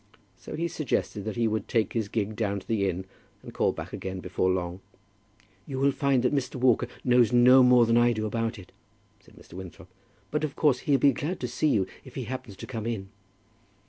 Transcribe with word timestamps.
So 0.35 0.55
he 0.55 0.67
suggested 0.67 1.25
that 1.25 1.35
he 1.35 1.47
would 1.47 1.67
take 1.67 1.93
his 1.93 2.07
gig 2.07 2.35
down 2.35 2.59
to 2.59 2.67
the 2.67 2.89
inn, 2.89 3.05
and 3.43 3.53
call 3.53 3.71
back 3.71 3.93
again 3.93 4.19
before 4.19 4.49
long. 4.49 4.81
"You'll 5.67 5.91
find 5.91 6.23
that 6.23 6.55
Walker 6.55 6.87
knows 7.03 7.31
no 7.31 7.61
more 7.61 7.85
than 7.85 7.97
I 7.99 8.11
do 8.11 8.25
about 8.25 8.57
it," 8.57 8.71
said 9.19 9.35
Mr. 9.35 9.53
Winthrop, 9.53 9.89
"but 10.31 10.43
of 10.43 10.55
course 10.55 10.79
he'll 10.89 10.97
be 10.97 11.11
glad 11.13 11.39
to 11.41 11.47
see 11.47 11.67
you 11.67 11.85
if 12.03 12.15
he 12.15 12.23
happens 12.23 12.55
to 12.57 12.65
come 12.65 12.87
in." 12.87 13.09